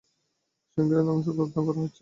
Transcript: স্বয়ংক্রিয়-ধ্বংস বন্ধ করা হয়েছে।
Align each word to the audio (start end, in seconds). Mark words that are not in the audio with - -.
স্বয়ংক্রিয়-ধ্বংস 0.67 1.27
বন্ধ 1.37 1.55
করা 1.57 1.77
হয়েছে। 1.77 1.89